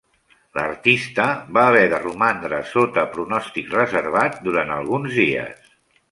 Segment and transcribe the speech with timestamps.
[0.59, 1.25] L'artista
[1.57, 5.69] va haver de romandre sota pronòstic reservat durant alguns dies.